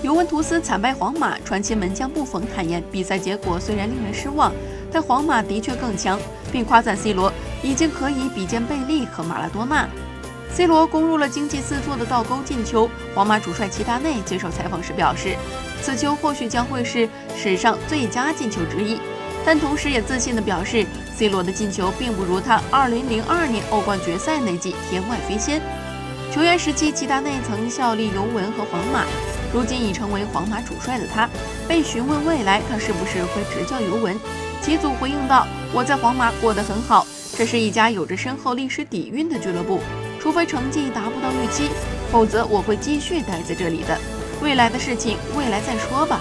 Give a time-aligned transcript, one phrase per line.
[0.00, 4.52] 尤文图斯惨败皇马，传奇门将布冯坦言，比赛结果虽然令人失望，
[4.92, 6.20] 但皇马的确更强，
[6.52, 7.32] 并夸赞 C 罗
[7.64, 9.88] 已经可以比肩贝利和马拉多纳。
[10.50, 12.88] C 罗攻入了惊气四座的倒钩进球。
[13.12, 15.34] 皇马主帅齐达内接受采访时表示，
[15.82, 19.00] 此球或许将会是史上最佳进球之一，
[19.44, 20.86] 但同时也自信地表示
[21.16, 25.60] ，C 罗的进球并不如他2002年欧冠决赛那记天外飞仙。
[26.30, 29.04] 球员时期，齐达内曾效力尤文和皇马。
[29.52, 31.28] 如今已成为皇马主帅的他，
[31.66, 34.14] 被询问未来他是不是会执教尤文，
[34.60, 39.80] 齐祖回应道：“我在皇马过得很好，这是一家有着深厚历史底蕴的俱乐部。
[40.20, 41.70] 除非成绩达不到预期，
[42.12, 43.98] 否则我会继续待在这里的。
[44.42, 46.20] 未来的事情，未来再说吧。”